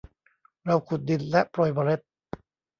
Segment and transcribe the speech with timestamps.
[0.65, 1.99] เราขุดดินและโปรยเมล็ด